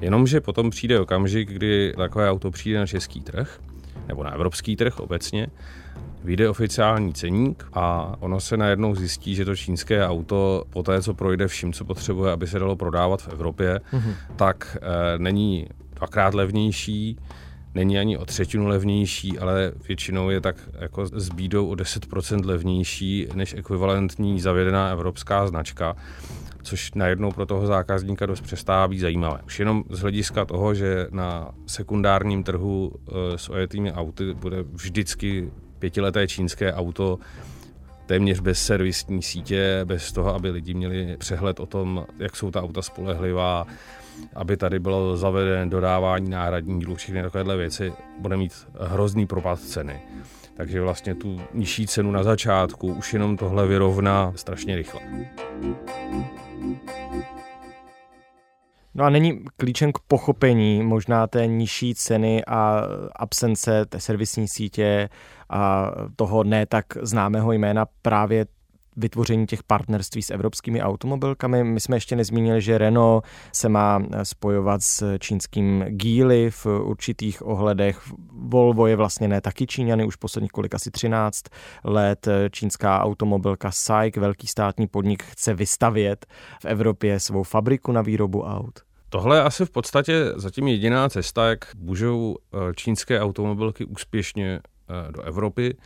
Jenomže 0.00 0.40
potom 0.40 0.70
přijde 0.70 1.00
okamžik, 1.00 1.52
kdy 1.52 1.94
takové 1.96 2.30
auto 2.30 2.50
přijde 2.50 2.78
na 2.78 2.86
český 2.86 3.20
trh, 3.20 3.60
nebo 4.08 4.24
na 4.24 4.30
evropský 4.30 4.76
trh 4.76 5.00
obecně, 5.00 5.46
vyjde 6.26 6.48
oficiální 6.48 7.12
ceník 7.12 7.66
a 7.72 8.14
ono 8.20 8.40
se 8.40 8.56
najednou 8.56 8.94
zjistí, 8.94 9.34
že 9.34 9.44
to 9.44 9.56
čínské 9.56 10.06
auto 10.06 10.64
po 10.70 10.82
té, 10.82 11.02
co 11.02 11.14
projde 11.14 11.48
vším, 11.48 11.72
co 11.72 11.84
potřebuje, 11.84 12.32
aby 12.32 12.46
se 12.46 12.58
dalo 12.58 12.76
prodávat 12.76 13.22
v 13.22 13.28
Evropě, 13.28 13.80
mm-hmm. 13.92 14.14
tak 14.36 14.76
e, 14.80 15.18
není 15.18 15.66
dvakrát 15.94 16.34
levnější, 16.34 17.18
není 17.74 17.98
ani 17.98 18.18
o 18.18 18.24
třetinu 18.24 18.66
levnější, 18.66 19.38
ale 19.38 19.72
většinou 19.88 20.30
je 20.30 20.40
tak 20.40 20.56
jako 20.78 21.06
s 21.06 21.28
bídou 21.28 21.68
o 21.68 21.74
10% 21.74 22.46
levnější 22.46 23.28
než 23.34 23.54
ekvivalentní 23.54 24.40
zavědená 24.40 24.88
evropská 24.88 25.46
značka 25.46 25.96
což 26.62 26.94
najednou 26.94 27.32
pro 27.32 27.46
toho 27.46 27.66
zákazníka 27.66 28.26
dost 28.26 28.40
přestává 28.40 28.88
být 28.88 28.98
zajímavé. 28.98 29.38
Už 29.46 29.58
jenom 29.58 29.84
z 29.90 30.00
hlediska 30.00 30.44
toho, 30.44 30.74
že 30.74 31.06
na 31.10 31.50
sekundárním 31.66 32.42
trhu 32.42 32.92
e, 32.92 33.38
s 33.38 33.48
ojetými 33.48 33.92
auty 33.92 34.34
bude 34.34 34.62
vždycky 34.62 35.50
pětileté 35.78 36.28
čínské 36.28 36.72
auto 36.72 37.18
téměř 38.06 38.40
bez 38.40 38.66
servisní 38.66 39.22
sítě, 39.22 39.80
bez 39.84 40.12
toho, 40.12 40.34
aby 40.34 40.50
lidi 40.50 40.74
měli 40.74 41.16
přehled 41.16 41.60
o 41.60 41.66
tom, 41.66 42.06
jak 42.18 42.36
jsou 42.36 42.50
ta 42.50 42.62
auta 42.62 42.82
spolehlivá, 42.82 43.66
aby 44.34 44.56
tady 44.56 44.78
bylo 44.78 45.16
zavedené 45.16 45.66
dodávání 45.66 46.30
náhradní 46.30 46.80
dílů, 46.80 46.94
všechny 46.94 47.22
takovéhle 47.22 47.56
věci, 47.56 47.92
bude 48.18 48.36
mít 48.36 48.52
hrozný 48.80 49.26
propad 49.26 49.60
ceny. 49.60 50.00
Takže 50.56 50.80
vlastně 50.80 51.14
tu 51.14 51.40
nižší 51.54 51.86
cenu 51.86 52.10
na 52.10 52.22
začátku 52.22 52.92
už 52.92 53.12
jenom 53.12 53.36
tohle 53.36 53.66
vyrovná 53.66 54.32
strašně 54.36 54.76
rychle. 54.76 55.00
No 58.98 59.04
a 59.04 59.10
není 59.10 59.44
klíčem 59.56 59.92
k 59.92 59.98
pochopení 59.98 60.82
možná 60.82 61.26
té 61.26 61.46
nižší 61.46 61.94
ceny 61.94 62.44
a 62.44 62.82
absence 63.16 63.86
té 63.86 64.00
servisní 64.00 64.48
sítě 64.48 65.08
a 65.50 65.90
toho 66.16 66.44
ne 66.44 66.66
tak 66.66 66.84
známého 67.02 67.52
jména 67.52 67.86
právě 68.02 68.46
vytvoření 68.96 69.46
těch 69.46 69.62
partnerství 69.62 70.22
s 70.22 70.30
evropskými 70.30 70.82
automobilkami. 70.82 71.64
My 71.64 71.80
jsme 71.80 71.96
ještě 71.96 72.16
nezmínili, 72.16 72.62
že 72.62 72.78
Renault 72.78 73.24
se 73.52 73.68
má 73.68 74.02
spojovat 74.22 74.82
s 74.82 75.18
čínským 75.18 75.84
Geely 75.88 76.50
v 76.50 76.66
určitých 76.66 77.46
ohledech. 77.46 78.00
Volvo 78.32 78.86
je 78.86 78.96
vlastně 78.96 79.28
ne 79.28 79.40
taky 79.40 79.66
Číňany, 79.66 80.04
už 80.04 80.16
posledních 80.16 80.52
kolik 80.52 80.74
asi 80.74 80.90
13 80.90 81.42
let. 81.84 82.28
Čínská 82.50 83.00
automobilka 83.00 83.70
SAIC, 83.70 84.16
velký 84.16 84.46
státní 84.46 84.86
podnik, 84.86 85.22
chce 85.22 85.54
vystavět 85.54 86.26
v 86.60 86.64
Evropě 86.64 87.20
svou 87.20 87.42
fabriku 87.42 87.92
na 87.92 88.02
výrobu 88.02 88.42
aut. 88.42 88.85
Tohle 89.08 89.36
je 89.36 89.42
asi 89.42 89.64
v 89.64 89.70
podstatě 89.70 90.32
zatím 90.36 90.68
jediná 90.68 91.08
cesta, 91.08 91.48
jak 91.48 91.74
můžou 91.74 92.36
eh, 92.36 92.58
čínské 92.74 93.20
automobilky 93.20 93.84
úspěšně 93.84 94.60
eh, 94.60 95.12
do 95.12 95.22
Evropy. 95.22 95.76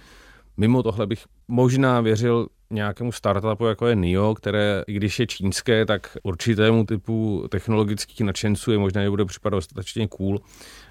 Mimo 0.56 0.82
tohle 0.82 1.06
bych 1.06 1.24
možná 1.48 2.00
věřil 2.00 2.46
nějakému 2.70 3.12
startupu, 3.12 3.66
jako 3.66 3.86
je 3.86 3.96
NIO, 3.96 4.34
které, 4.34 4.84
i 4.86 4.92
když 4.92 5.18
je 5.18 5.26
čínské, 5.26 5.86
tak 5.86 6.16
určitému 6.22 6.84
typu 6.84 7.46
technologických 7.50 8.20
nadšenců 8.20 8.72
je 8.72 8.78
možná, 8.78 9.02
že 9.02 9.10
bude 9.10 9.24
připadat 9.24 9.56
dostatečně 9.56 10.08
cool, 10.08 10.40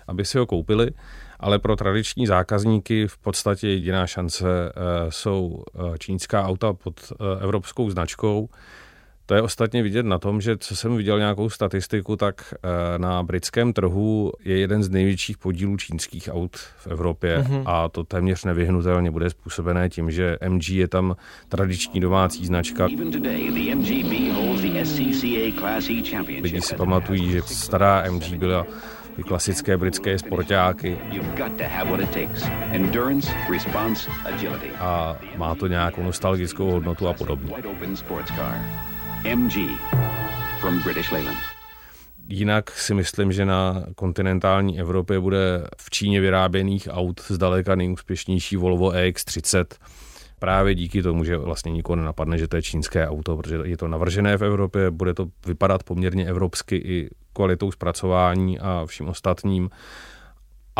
aby 0.08 0.26
si 0.26 0.38
ho 0.38 0.46
koupili, 0.46 0.92
ale 1.40 1.60
pro 1.60 1.76
tradiční 1.76 2.28
zákazníky 2.28 3.08
v 3.08 3.18
podstatě 3.18 3.68
jediná 3.68 4.08
šance 4.08 4.48
eh, 4.50 4.72
jsou 5.10 5.64
čínská 6.00 6.48
auta 6.48 6.74
pod 6.74 7.14
evropskou 7.42 7.90
značkou, 7.90 8.50
to 9.30 9.36
je 9.36 9.42
ostatně 9.42 9.84
vidět 9.84 10.06
na 10.06 10.20
tom, 10.20 10.42
že 10.42 10.58
co 10.58 10.76
jsem 10.76 10.98
viděl 10.98 11.20
nějakou 11.20 11.50
statistiku, 11.50 12.16
tak 12.16 12.54
eh, 12.54 13.00
na 13.00 13.24
britském 13.24 13.74
trhu 13.74 14.32
je 14.46 14.60
jeden 14.60 14.84
z 14.84 14.90
největších 14.90 15.38
podílů 15.38 15.78
čínských 15.78 16.30
aut 16.32 16.58
v 16.58 16.88
Evropě 16.88 17.38
mm-hmm. 17.38 17.64
a 17.66 17.90
to 17.90 18.04
téměř 18.04 18.46
nevyhnutelně 18.46 19.12
bude 19.12 19.30
způsobené 19.30 19.90
tím, 19.90 20.12
že 20.12 20.38
MG 20.48 20.70
je 20.70 20.88
tam 20.88 21.16
tradiční 21.50 22.00
domácí 22.00 22.46
značka. 22.46 22.88
Lidi 26.42 26.62
si 26.62 26.76
pamatují, 26.76 27.32
že 27.32 27.42
stará 27.42 28.12
MG 28.12 28.34
byla 28.34 28.66
ty 29.16 29.24
klasické 29.24 29.78
britské 29.78 30.20
sportáky. 30.20 30.98
A 34.80 35.18
má 35.38 35.56
to 35.56 35.68
nějakou 35.68 36.04
nostalgickou 36.04 36.72
hodnotu 36.72 37.08
a 37.08 37.14
podobně. 37.14 37.54
MG 39.26 39.78
from 40.60 40.84
British 40.84 41.12
Leyland. 41.12 41.38
Jinak 42.28 42.72
si 42.72 42.94
myslím, 42.94 43.32
že 43.32 43.46
na 43.46 43.84
kontinentální 43.96 44.80
Evropě 44.80 45.20
bude 45.20 45.68
v 45.78 45.90
Číně 45.90 46.22
vyráběných 46.22 46.88
aut 46.92 47.22
zdaleka 47.28 47.76
nejúspěšnější 47.76 48.56
Volvo 48.56 48.90
EX30. 48.90 49.66
Právě 50.40 50.76
díky 50.76 51.02
tomu, 51.02 51.24
že 51.24 51.38
vlastně 51.38 51.72
nikoho 51.72 51.96
nenapadne, 51.96 52.38
že 52.38 52.48
to 52.48 52.56
je 52.56 52.62
čínské 52.62 53.08
auto, 53.08 53.38
protože 53.38 53.60
je 53.64 53.78
to 53.78 53.88
navržené 53.88 54.38
v 54.38 54.44
Evropě, 54.44 54.92
bude 54.92 55.14
to 55.14 55.28
vypadat 55.46 55.84
poměrně 55.84 56.26
evropsky 56.26 56.76
i 56.76 57.10
kvalitou 57.34 57.72
zpracování 57.72 58.60
a 58.60 58.86
vším 58.86 59.08
ostatním 59.08 59.70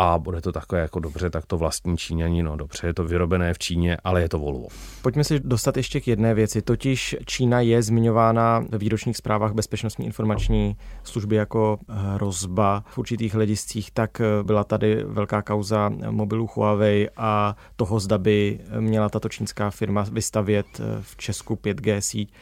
a 0.02 0.18
bude 0.18 0.40
to 0.40 0.52
takové 0.52 0.80
jako 0.80 1.00
dobře, 1.00 1.30
tak 1.30 1.46
to 1.46 1.58
vlastní 1.58 1.96
Číňani, 1.96 2.42
no 2.42 2.56
dobře, 2.56 2.86
je 2.86 2.94
to 2.94 3.04
vyrobené 3.04 3.54
v 3.54 3.58
Číně, 3.58 3.96
ale 4.04 4.22
je 4.22 4.28
to 4.28 4.38
Volvo. 4.38 4.66
Pojďme 5.02 5.24
si 5.24 5.40
dostat 5.40 5.76
ještě 5.76 6.00
k 6.00 6.08
jedné 6.08 6.34
věci, 6.34 6.62
totiž 6.62 7.16
Čína 7.26 7.60
je 7.60 7.82
zmiňována 7.82 8.64
ve 8.68 8.78
výročních 8.78 9.16
zprávách 9.16 9.52
bezpečnostní 9.52 10.06
informační 10.06 10.76
služby 11.04 11.36
jako 11.36 11.78
hrozba 11.88 12.84
v 12.86 12.98
určitých 12.98 13.34
hlediscích, 13.34 13.90
tak 13.90 14.22
byla 14.42 14.64
tady 14.64 15.04
velká 15.04 15.42
kauza 15.42 15.90
mobilů 16.10 16.48
Huawei 16.54 17.08
a 17.16 17.56
toho, 17.76 18.00
zda 18.00 18.18
by 18.18 18.60
měla 18.80 19.08
tato 19.08 19.28
čínská 19.28 19.70
firma 19.70 20.06
vystavět 20.12 20.66
v 21.00 21.16
Česku 21.16 21.54
5G 21.54 21.98
síť 21.98 22.32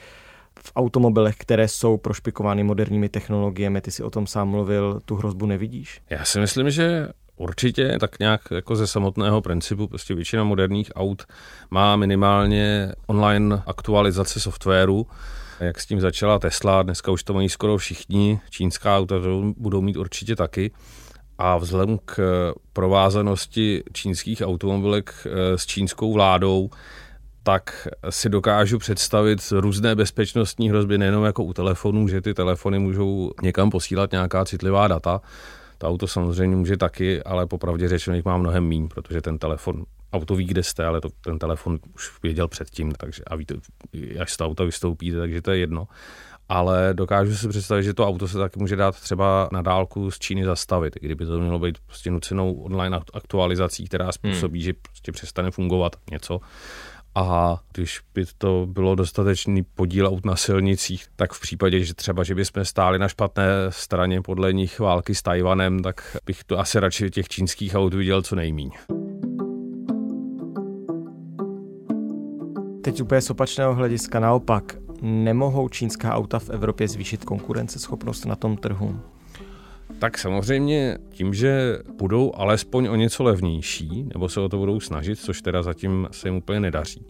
v 0.62 0.72
automobilech, 0.76 1.36
které 1.36 1.68
jsou 1.68 1.96
prošpikovány 1.96 2.64
moderními 2.64 3.08
technologiemi, 3.08 3.80
ty 3.80 3.90
si 3.90 4.02
o 4.02 4.10
tom 4.10 4.26
sám 4.26 4.48
mluvil, 4.48 5.00
tu 5.04 5.16
hrozbu 5.16 5.46
nevidíš? 5.46 6.00
Já 6.10 6.24
si 6.24 6.40
myslím, 6.40 6.70
že 6.70 7.08
Určitě, 7.38 7.96
tak 8.00 8.18
nějak 8.18 8.40
jako 8.50 8.76
ze 8.76 8.86
samotného 8.86 9.40
principu, 9.42 9.88
prostě 9.88 10.14
většina 10.14 10.44
moderních 10.44 10.90
aut 10.94 11.22
má 11.70 11.96
minimálně 11.96 12.92
online 13.06 13.62
aktualizaci 13.66 14.40
softwaru, 14.40 15.06
jak 15.60 15.80
s 15.80 15.86
tím 15.86 16.00
začala 16.00 16.38
Tesla, 16.38 16.82
dneska 16.82 17.10
už 17.10 17.22
to 17.22 17.34
mají 17.34 17.48
skoro 17.48 17.76
všichni, 17.76 18.40
čínská 18.50 18.98
auta 18.98 19.20
to 19.20 19.52
budou 19.56 19.80
mít 19.80 19.96
určitě 19.96 20.36
taky. 20.36 20.70
A 21.38 21.56
vzhledem 21.56 21.98
k 22.04 22.20
provázanosti 22.72 23.82
čínských 23.92 24.42
automobilek 24.44 25.14
eh, 25.26 25.58
s 25.58 25.66
čínskou 25.66 26.12
vládou, 26.12 26.70
tak 27.42 27.88
si 28.10 28.28
dokážu 28.28 28.78
představit 28.78 29.52
různé 29.52 29.94
bezpečnostní 29.94 30.70
hrozby 30.70 30.98
nejenom 30.98 31.24
jako 31.24 31.44
u 31.44 31.52
telefonů, 31.52 32.08
že 32.08 32.20
ty 32.20 32.34
telefony 32.34 32.78
můžou 32.78 33.32
někam 33.42 33.70
posílat 33.70 34.12
nějaká 34.12 34.44
citlivá 34.44 34.88
data, 34.88 35.20
to 35.78 35.88
auto 35.88 36.06
samozřejmě 36.06 36.56
může 36.56 36.76
taky, 36.76 37.22
ale 37.22 37.46
popravdě 37.46 37.88
řečeno 37.88 38.16
jich 38.16 38.24
má 38.24 38.36
mnohem 38.36 38.64
míň, 38.64 38.88
protože 38.88 39.20
ten 39.20 39.38
telefon, 39.38 39.84
auto 40.12 40.36
ví, 40.36 40.44
kde 40.44 40.62
jste, 40.62 40.84
ale 40.84 41.00
to, 41.00 41.08
ten 41.20 41.38
telefon 41.38 41.78
už 41.94 42.22
věděl 42.22 42.48
předtím, 42.48 42.92
takže 42.92 43.22
a 43.26 43.36
víte, 43.36 43.54
až 44.20 44.32
z 44.32 44.36
toho 44.36 44.50
auta 44.50 44.64
vystoupíte, 44.64 45.18
takže 45.18 45.42
to 45.42 45.50
je 45.50 45.58
jedno. 45.58 45.88
Ale 46.48 46.90
dokážu 46.92 47.36
si 47.36 47.48
představit, 47.48 47.82
že 47.82 47.94
to 47.94 48.08
auto 48.08 48.28
se 48.28 48.38
taky 48.38 48.58
může 48.58 48.76
dát 48.76 49.00
třeba 49.00 49.48
na 49.52 49.62
dálku 49.62 50.10
z 50.10 50.18
Číny 50.18 50.44
zastavit, 50.44 50.96
i 50.96 51.00
kdyby 51.00 51.26
to 51.26 51.38
mělo 51.40 51.58
být 51.58 51.78
prostě 51.86 52.10
nucenou 52.10 52.54
online 52.54 53.00
aktualizací, 53.14 53.84
která 53.84 54.12
způsobí, 54.12 54.58
hmm. 54.58 54.64
že 54.64 54.72
prostě 54.72 55.12
přestane 55.12 55.50
fungovat 55.50 55.96
něco 56.10 56.40
a 57.18 57.60
když 57.72 58.00
by 58.14 58.24
to 58.38 58.66
bylo 58.70 58.94
dostatečný 58.94 59.62
podíl 59.62 60.06
aut 60.06 60.26
na 60.26 60.36
silnicích, 60.36 61.06
tak 61.16 61.32
v 61.32 61.40
případě, 61.40 61.84
že 61.84 61.94
třeba, 61.94 62.24
že 62.24 62.34
bychom 62.34 62.64
stáli 62.64 62.98
na 62.98 63.08
špatné 63.08 63.44
straně 63.70 64.22
podle 64.22 64.52
nich 64.52 64.80
války 64.80 65.14
s 65.14 65.22
Tajvanem, 65.22 65.82
tak 65.82 66.16
bych 66.26 66.44
to 66.44 66.58
asi 66.58 66.80
radši 66.80 67.10
těch 67.10 67.28
čínských 67.28 67.74
aut 67.74 67.94
viděl 67.94 68.22
co 68.22 68.36
nejmíň. 68.36 68.70
Teď 72.82 73.02
úplně 73.02 73.20
z 73.20 73.30
opačného 73.30 73.74
hlediska 73.74 74.20
naopak, 74.20 74.76
nemohou 75.02 75.68
čínská 75.68 76.14
auta 76.14 76.38
v 76.38 76.50
Evropě 76.50 76.88
zvýšit 76.88 77.24
konkurenceschopnost 77.24 78.26
na 78.26 78.36
tom 78.36 78.56
trhu? 78.56 79.00
Tak 79.98 80.18
samozřejmě 80.18 80.98
tím, 81.10 81.34
že 81.34 81.78
budou 81.98 82.32
alespoň 82.34 82.86
o 82.86 82.96
něco 82.96 83.22
levnější, 83.22 84.04
nebo 84.14 84.28
se 84.28 84.40
o 84.40 84.48
to 84.48 84.58
budou 84.58 84.80
snažit, 84.80 85.18
což 85.18 85.42
teda 85.42 85.62
zatím 85.62 86.08
se 86.10 86.28
jim 86.28 86.36
úplně 86.36 86.60
nedaří, 86.60 87.06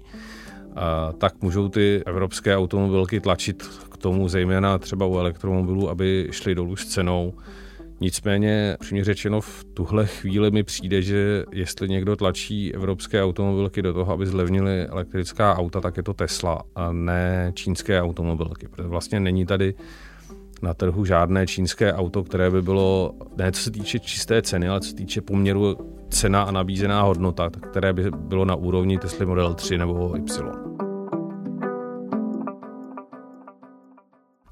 tak 1.18 1.42
můžou 1.42 1.68
ty 1.68 2.02
evropské 2.06 2.56
automobilky 2.56 3.20
tlačit 3.20 3.62
k 3.90 3.96
tomu, 3.96 4.28
zejména 4.28 4.78
třeba 4.78 5.06
u 5.06 5.18
elektromobilů, 5.18 5.90
aby 5.90 6.28
šly 6.30 6.54
dolů 6.54 6.76
s 6.76 6.86
cenou. 6.86 7.34
Nicméně, 8.00 8.76
přímě 8.80 9.04
řečeno, 9.04 9.40
v 9.40 9.64
tuhle 9.74 10.06
chvíli 10.06 10.50
mi 10.50 10.62
přijde, 10.62 11.02
že 11.02 11.44
jestli 11.52 11.88
někdo 11.88 12.16
tlačí 12.16 12.74
evropské 12.74 13.24
automobilky 13.24 13.82
do 13.82 13.94
toho, 13.94 14.12
aby 14.12 14.26
zlevnili 14.26 14.86
elektrická 14.86 15.58
auta, 15.58 15.80
tak 15.80 15.96
je 15.96 16.02
to 16.02 16.14
Tesla 16.14 16.62
a 16.74 16.92
ne 16.92 17.52
čínské 17.54 18.02
automobilky. 18.02 18.68
Protože 18.68 18.88
vlastně 18.88 19.20
není 19.20 19.46
tady 19.46 19.74
na 20.62 20.74
trhu 20.74 21.04
žádné 21.04 21.46
čínské 21.46 21.92
auto, 21.92 22.24
které 22.24 22.50
by 22.50 22.62
bylo, 22.62 23.14
ne 23.36 23.52
co 23.52 23.62
se 23.62 23.70
týče 23.70 23.98
čisté 23.98 24.42
ceny, 24.42 24.68
ale 24.68 24.80
co 24.80 24.88
se 24.88 24.94
týče 24.94 25.20
poměru 25.20 25.76
cena 26.10 26.42
a 26.42 26.50
nabízená 26.50 27.02
hodnota, 27.02 27.50
které 27.50 27.92
by 27.92 28.10
bylo 28.10 28.44
na 28.44 28.54
úrovni 28.54 28.98
Tesla 28.98 29.26
Model 29.26 29.54
3 29.54 29.78
nebo 29.78 30.16
Y. 30.16 30.78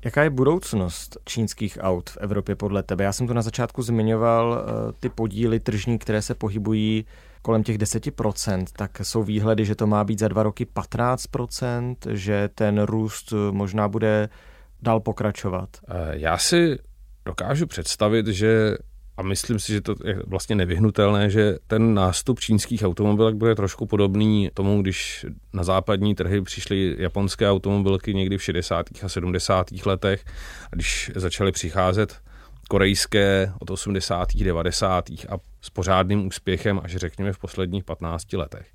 Jaká 0.05 0.23
je 0.23 0.31
budoucnost 0.31 1.19
čínských 1.25 1.79
aut 1.81 2.11
v 2.11 2.17
Evropě 2.17 2.55
podle 2.55 2.83
tebe? 2.83 3.05
Já 3.05 3.13
jsem 3.13 3.27
tu 3.27 3.33
na 3.33 3.43
začátku 3.43 3.83
zmiňoval 3.83 4.59
eh, 4.59 4.93
ty 5.01 5.09
podíly 5.09 5.61
tržní, 5.61 5.99
které 5.99 6.23
se 6.23 6.35
pohybují 6.35 7.05
kolem 7.43 7.63
těch 7.63 7.79
10%, 7.79 8.65
tak 8.77 9.01
jsou 9.03 9.23
výhledy, 9.23 9.65
že 9.65 9.75
to 9.75 9.87
má 9.87 10.05
být 10.05 10.19
za 10.19 10.29
dva 10.29 10.43
roky 10.43 10.67
15%, 10.75 11.97
že 12.11 12.49
ten 12.55 12.83
růst 12.83 13.33
možná 13.51 13.89
bude 13.89 14.29
dál 14.87 15.01
pokračovat? 15.01 15.69
Eh, 15.89 15.95
já 16.11 16.39
si 16.39 16.79
dokážu 17.25 17.67
představit, 17.67 18.27
že 18.27 18.77
a 19.17 19.23
myslím 19.23 19.59
si, 19.59 19.73
že 19.73 19.81
to 19.81 19.95
je 20.05 20.23
vlastně 20.27 20.57
nevyhnutelné, 20.57 21.31
že 21.31 21.57
ten 21.67 21.95
nástup 21.95 22.41
čínských 22.41 22.83
automobilek 22.83 23.35
bude 23.35 23.55
trošku 23.55 23.87
podobný 23.87 24.51
tomu, 24.55 24.83
když 24.83 25.27
na 25.53 25.65
západní 25.65 26.15
trhy 26.15 26.43
přišly 26.43 26.97
japonské 26.99 27.51
automobilky 27.51 28.15
někdy 28.15 28.39
v 28.39 28.43
60. 28.43 28.87
a 29.03 29.09
70. 29.09 29.67
letech 29.87 30.25
a 30.73 30.75
když 30.75 31.11
začaly 31.15 31.53
přicházet 31.53 32.21
korejské 32.69 33.53
od 33.61 33.71
80. 33.71 34.29
90. 34.37 35.11
a 35.11 35.39
s 35.63 35.71
pořádným 35.71 36.27
úspěchem 36.27 36.81
až 36.85 36.97
řekněme 36.97 37.33
v 37.33 37.39
posledních 37.39 37.85
15 37.85 38.33
letech 38.33 38.67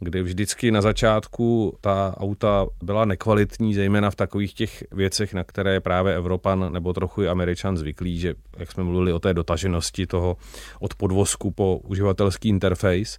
kdy 0.00 0.22
vždycky 0.22 0.70
na 0.70 0.80
začátku 0.80 1.76
ta 1.80 2.14
auta 2.16 2.66
byla 2.82 3.04
nekvalitní, 3.04 3.74
zejména 3.74 4.10
v 4.10 4.16
takových 4.16 4.54
těch 4.54 4.84
věcech, 4.92 5.34
na 5.34 5.44
které 5.44 5.72
je 5.72 5.80
právě 5.80 6.14
Evropan 6.14 6.72
nebo 6.72 6.92
trochu 6.92 7.22
i 7.22 7.28
Američan 7.28 7.76
zvyklý, 7.76 8.18
že 8.18 8.34
jak 8.56 8.72
jsme 8.72 8.84
mluvili 8.84 9.12
o 9.12 9.18
té 9.18 9.34
dotaženosti 9.34 10.06
toho 10.06 10.36
od 10.80 10.94
podvozku 10.94 11.50
po 11.50 11.76
uživatelský 11.76 12.48
interface, 12.48 13.18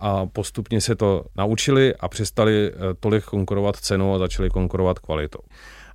a 0.00 0.26
postupně 0.26 0.80
se 0.80 0.96
to 0.96 1.24
naučili 1.36 1.94
a 1.94 2.08
přestali 2.08 2.72
eh, 2.72 2.78
tolik 3.00 3.24
konkurovat 3.24 3.76
cenou 3.76 4.14
a 4.14 4.18
začali 4.18 4.50
konkurovat 4.50 4.98
kvalitou. 4.98 5.40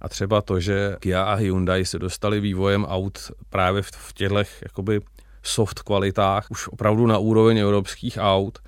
A 0.01 0.09
třeba 0.09 0.41
to, 0.41 0.59
že 0.59 0.95
Kia 0.99 1.23
a 1.23 1.33
Hyundai 1.33 1.85
se 1.85 1.99
dostali 1.99 2.39
vývojem 2.39 2.85
aut 2.85 3.31
právě 3.49 3.81
v 3.81 4.13
těchto 4.13 4.37
jakoby 4.37 5.01
soft 5.43 5.79
kvalitách 5.79 6.51
už 6.51 6.67
opravdu 6.67 7.07
na 7.07 7.17
úroveň 7.17 7.57
evropských 7.57 8.17
aut, 8.21 8.59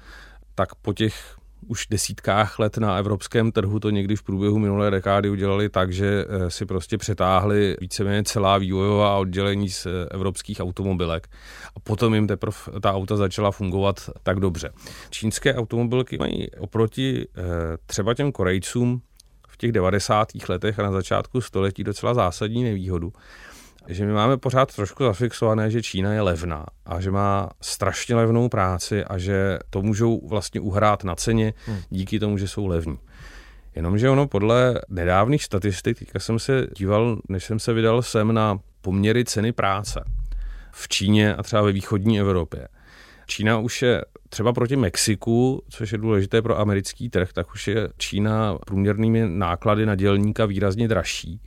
tak 0.55 0.75
po 0.75 0.93
těch 0.93 1.36
už 1.67 1.87
desítkách 1.89 2.59
let 2.59 2.77
na 2.77 2.97
evropském 2.97 3.51
trhu 3.51 3.79
to 3.79 3.89
někdy 3.89 4.15
v 4.15 4.23
průběhu 4.23 4.59
minulé 4.59 4.91
dekády 4.91 5.29
udělali 5.29 5.69
tak, 5.69 5.93
že 5.93 6.25
eh, 6.29 6.51
si 6.51 6.65
prostě 6.65 6.97
přetáhli 6.97 7.77
víceméně 7.81 8.23
celá 8.23 8.57
vývojová 8.57 9.17
oddělení 9.17 9.69
z 9.69 9.85
eh, 9.85 9.89
evropských 10.11 10.59
automobilek 10.59 11.27
a 11.75 11.79
potom 11.79 12.13
jim 12.13 12.27
teprve 12.27 12.57
ta 12.81 12.93
auta 12.93 13.15
začala 13.15 13.51
fungovat 13.51 14.09
tak 14.23 14.39
dobře. 14.39 14.71
Čínské 15.09 15.55
automobilky 15.55 16.17
mají 16.17 16.51
oproti 16.51 17.27
eh, 17.27 17.41
třeba 17.85 18.13
těm 18.13 18.31
Korejcům 18.31 19.01
v 19.47 19.57
těch 19.57 19.71
90. 19.71 20.27
letech 20.49 20.79
a 20.79 20.83
na 20.83 20.91
začátku 20.91 21.41
století 21.41 21.83
docela 21.83 22.13
zásadní 22.13 22.63
nevýhodu 22.63 23.13
že 23.87 24.05
my 24.05 24.13
máme 24.13 24.37
pořád 24.37 24.75
trošku 24.75 25.03
zafixované, 25.03 25.71
že 25.71 25.81
Čína 25.81 26.13
je 26.13 26.21
levná 26.21 26.65
a 26.85 27.01
že 27.01 27.11
má 27.11 27.49
strašně 27.61 28.15
levnou 28.15 28.49
práci 28.49 29.03
a 29.03 29.17
že 29.17 29.59
to 29.69 29.81
můžou 29.81 30.27
vlastně 30.27 30.61
uhrát 30.61 31.03
na 31.03 31.15
ceně 31.15 31.53
hmm. 31.65 31.79
díky 31.89 32.19
tomu, 32.19 32.37
že 32.37 32.47
jsou 32.47 32.67
levní. 32.67 32.97
Jenomže 33.75 34.09
ono 34.09 34.27
podle 34.27 34.81
nedávných 34.89 35.43
statistik, 35.43 35.99
teďka 35.99 36.19
jsem 36.19 36.39
se 36.39 36.67
díval, 36.77 37.19
než 37.29 37.43
jsem 37.43 37.59
se 37.59 37.73
vydal 37.73 38.01
sem 38.01 38.33
na 38.33 38.59
poměry 38.81 39.25
ceny 39.25 39.51
práce 39.51 40.03
v 40.71 40.87
Číně 40.87 41.35
a 41.35 41.43
třeba 41.43 41.61
ve 41.61 41.71
východní 41.71 42.19
Evropě. 42.19 42.67
Čína 43.27 43.59
už 43.59 43.81
je 43.81 44.01
třeba 44.29 44.53
proti 44.53 44.75
Mexiku, 44.75 45.63
což 45.69 45.91
je 45.91 45.97
důležité 45.97 46.41
pro 46.41 46.59
americký 46.59 47.09
trh, 47.09 47.33
tak 47.33 47.53
už 47.53 47.67
je 47.67 47.89
Čína 47.97 48.57
průměrnými 48.65 49.23
náklady 49.27 49.85
na 49.85 49.95
dělníka 49.95 50.45
výrazně 50.45 50.87
dražší 50.87 51.41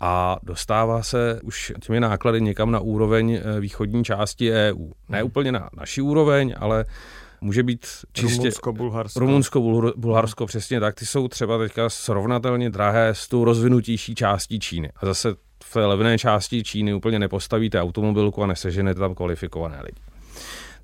a 0.00 0.36
dostává 0.42 1.02
se 1.02 1.40
už 1.42 1.72
těmi 1.80 2.00
náklady 2.00 2.40
někam 2.40 2.70
na 2.70 2.80
úroveň 2.80 3.32
eh, 3.32 3.60
východní 3.60 4.04
části 4.04 4.52
EU. 4.52 4.90
Ne 5.08 5.18
hmm. 5.18 5.26
úplně 5.26 5.52
na 5.52 5.70
naší 5.76 6.00
úroveň, 6.00 6.54
ale 6.58 6.84
může 7.40 7.62
být 7.62 7.86
čistě... 8.12 8.36
Rumunsko, 8.36 8.72
Bulharsko. 8.72 9.20
Rumunsko, 9.20 9.60
Bulharsko, 9.96 10.46
přesně 10.46 10.80
tak. 10.80 10.94
Ty 10.94 11.06
jsou 11.06 11.28
třeba 11.28 11.58
teďka 11.58 11.90
srovnatelně 11.90 12.70
drahé 12.70 13.08
s 13.08 13.28
tou 13.28 13.44
rozvinutější 13.44 14.14
částí 14.14 14.60
Číny. 14.60 14.90
A 14.96 15.06
zase 15.06 15.34
v 15.64 15.72
té 15.72 15.86
levné 15.86 16.18
části 16.18 16.62
Číny 16.62 16.94
úplně 16.94 17.18
nepostavíte 17.18 17.80
automobilku 17.80 18.42
a 18.42 18.46
neseženete 18.46 19.00
tam 19.00 19.14
kvalifikované 19.14 19.80
lidi. 19.84 20.13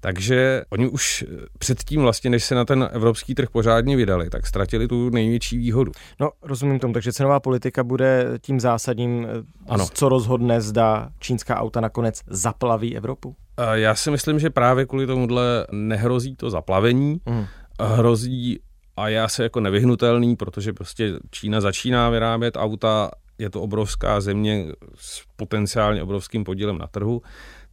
Takže 0.00 0.62
oni 0.70 0.88
už 0.88 1.24
předtím 1.58 2.00
vlastně, 2.00 2.30
než 2.30 2.44
se 2.44 2.54
na 2.54 2.64
ten 2.64 2.88
evropský 2.92 3.34
trh 3.34 3.50
pořádně 3.50 3.96
vydali, 3.96 4.30
tak 4.30 4.46
ztratili 4.46 4.88
tu 4.88 5.10
největší 5.10 5.58
výhodu. 5.58 5.92
No, 6.20 6.30
rozumím 6.42 6.78
tomu, 6.78 6.94
takže 6.94 7.12
cenová 7.12 7.40
politika 7.40 7.84
bude 7.84 8.38
tím 8.40 8.60
zásadním, 8.60 9.26
eh, 9.30 9.42
ano. 9.68 9.86
co 9.94 10.08
rozhodne, 10.08 10.60
zda 10.60 11.08
čínská 11.18 11.56
auta 11.56 11.80
nakonec 11.80 12.20
zaplaví 12.26 12.96
Evropu? 12.96 13.36
Já 13.72 13.94
si 13.94 14.10
myslím, 14.10 14.38
že 14.38 14.50
právě 14.50 14.86
kvůli 14.86 15.06
tomuhle 15.06 15.66
nehrozí 15.72 16.36
to 16.36 16.50
zaplavení, 16.50 17.20
mm. 17.26 17.44
hrozí 17.80 18.60
a 18.96 19.08
je 19.08 19.22
asi 19.22 19.42
jako 19.42 19.60
nevyhnutelný, 19.60 20.36
protože 20.36 20.72
prostě 20.72 21.12
Čína 21.30 21.60
začíná 21.60 22.10
vyrábět 22.10 22.56
auta, 22.56 23.10
je 23.38 23.50
to 23.50 23.62
obrovská 23.62 24.20
země 24.20 24.66
s 24.94 25.22
potenciálně 25.36 26.02
obrovským 26.02 26.44
podílem 26.44 26.78
na 26.78 26.86
trhu 26.86 27.22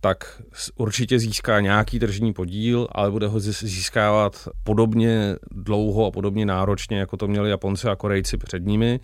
tak 0.02 0.42
určitě 0.76 1.20
získá 1.20 1.60
nějaký 1.60 2.00
tržní 2.00 2.34
podíl, 2.34 2.88
ale 2.92 3.12
bude 3.12 3.28
ho 3.28 3.40
získávat 3.40 4.48
podobně 4.64 5.36
dlouho 5.52 6.06
a 6.06 6.12
podobně 6.12 6.46
náročně, 6.46 7.00
jako 7.00 7.18
to 7.18 7.28
měli 7.28 7.50
Japonci 7.50 7.88
a 7.88 7.96
Korejci 7.96 8.38
před 8.38 8.66
nimi. 8.66 9.00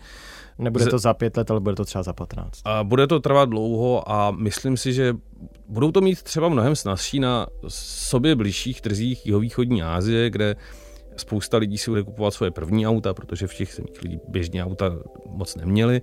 Nebude 0.58 0.86
to 0.86 1.00
za 1.00 1.14
pět 1.14 1.38
let, 1.38 1.52
ale 1.52 1.60
bude 1.60 1.76
to 1.76 1.86
třeba 1.86 2.04
za 2.04 2.14
patnáct. 2.14 2.62
A 2.66 2.84
bude 2.84 3.08
to 3.08 3.20
trvat 3.20 3.50
dlouho 3.50 4.12
a 4.12 4.32
myslím 4.32 4.78
si, 4.78 4.94
že 4.94 5.14
budou 5.68 5.92
to 5.92 6.02
mít 6.02 6.24
třeba 6.24 6.50
mnohem 6.50 6.76
snazší 6.76 7.20
na 7.20 7.48
sobě 7.68 8.36
blížších 8.36 8.82
trzích 8.82 9.26
jihovýchodní 9.26 9.84
Asie, 9.84 10.30
kde 10.30 10.56
spousta 11.18 11.58
lidí 11.58 11.78
si 11.78 11.92
bude 11.92 12.04
kupovat 12.04 12.34
svoje 12.34 12.52
první 12.52 12.88
auta, 12.88 13.14
protože 13.14 13.48
v 13.48 13.54
těch 13.54 13.74
zemích 13.74 14.02
lidi 14.02 14.20
běžně 14.28 14.66
auta 14.66 14.92
moc 15.26 15.56
neměli 15.56 16.02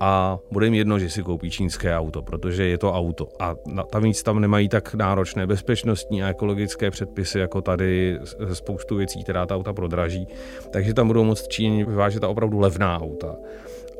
a 0.00 0.38
bude 0.52 0.66
jim 0.66 0.74
jedno, 0.74 0.98
že 0.98 1.10
si 1.10 1.22
koupí 1.22 1.50
čínské 1.50 1.96
auto, 1.96 2.22
protože 2.22 2.64
je 2.64 2.78
to 2.78 2.92
auto. 2.92 3.28
A 3.40 3.54
tam 3.90 4.02
víc 4.02 4.22
tam 4.22 4.40
nemají 4.40 4.68
tak 4.68 4.94
náročné 4.94 5.46
bezpečnostní 5.46 6.22
a 6.22 6.28
ekologické 6.28 6.90
předpisy, 6.90 7.38
jako 7.38 7.60
tady 7.62 8.18
spoustu 8.52 8.96
věcí, 8.96 9.22
která 9.22 9.46
ta 9.46 9.56
auta 9.56 9.72
prodraží. 9.72 10.28
Takže 10.70 10.94
tam 10.94 11.06
budou 11.06 11.24
moct 11.24 11.48
Číně 11.48 11.84
vyvážet 11.84 12.20
ta 12.20 12.28
opravdu 12.28 12.58
levná 12.58 13.00
auta. 13.00 13.36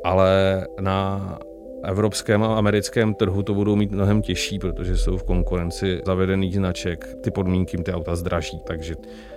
Ale 0.04 0.66
na 0.80 1.38
evropském 1.84 2.42
a 2.42 2.58
americkém 2.58 3.14
trhu 3.14 3.42
to 3.42 3.54
budou 3.54 3.76
mít 3.76 3.90
mnohem 3.90 4.22
těžší, 4.22 4.58
protože 4.58 4.96
jsou 4.96 5.16
v 5.16 5.22
konkurenci 5.22 6.00
zavedených 6.06 6.54
značek, 6.54 7.14
ty 7.20 7.30
podmínky 7.30 7.76
jim 7.76 7.84
ty 7.84 7.92
auta 7.92 8.16
zdraží, 8.16 8.60
takže 8.66 8.94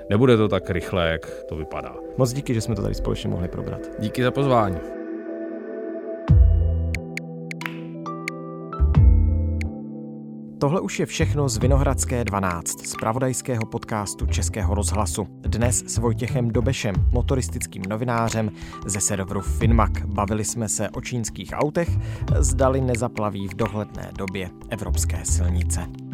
nebude 0.09 0.37
to 0.37 0.47
tak 0.47 0.69
rychle, 0.69 1.07
jak 1.11 1.43
to 1.49 1.55
vypadá. 1.55 1.95
Moc 2.17 2.33
díky, 2.33 2.53
že 2.53 2.61
jsme 2.61 2.75
to 2.75 2.81
tady 2.81 2.95
společně 2.95 3.29
mohli 3.29 3.47
probrat. 3.47 3.79
Díky 3.99 4.23
za 4.23 4.31
pozvání. 4.31 5.00
Tohle 10.61 10.81
už 10.81 10.99
je 10.99 11.05
všechno 11.05 11.49
z 11.49 11.57
Vinohradské 11.57 12.23
12, 12.23 12.87
z 12.87 12.95
pravodajského 12.95 13.65
podcastu 13.65 14.25
Českého 14.25 14.75
rozhlasu. 14.75 15.27
Dnes 15.29 15.83
s 15.87 15.97
Vojtěchem 15.97 16.51
Dobešem, 16.51 16.95
motoristickým 17.11 17.83
novinářem 17.89 18.51
ze 18.85 19.01
serveru 19.01 19.41
Finmak. 19.41 20.05
Bavili 20.05 20.45
jsme 20.45 20.69
se 20.69 20.89
o 20.89 21.01
čínských 21.01 21.49
autech, 21.53 21.89
zdali 22.39 22.81
nezaplaví 22.81 23.47
v 23.47 23.55
dohledné 23.55 24.11
době 24.17 24.49
evropské 24.69 25.25
silnice. 25.25 26.10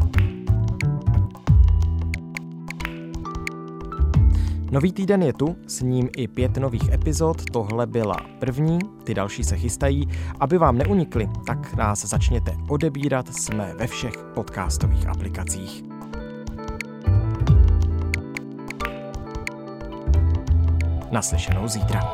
Nový 4.72 4.92
týden 4.92 5.24
je 5.24 5.34
tu, 5.34 5.56
s 5.68 5.82
ním 5.82 6.10
i 6.18 6.28
pět 6.28 6.58
nových 6.58 6.94
epizod, 6.94 7.52
tohle 7.52 7.88
byla 7.88 8.16
první, 8.40 8.80
ty 9.04 9.14
další 9.14 9.44
se 9.44 9.58
chystají. 9.58 10.08
Aby 10.40 10.58
vám 10.58 10.78
neunikly, 10.78 11.30
tak 11.46 11.74
nás 11.74 12.06
začněte 12.06 12.56
odebírat, 12.70 13.36
jsme 13.36 13.74
ve 13.78 13.88
všech 13.88 14.14
podcastových 14.34 15.08
aplikacích. 15.08 15.84
Naslyšenou 21.12 21.68
zítra. 21.68 22.12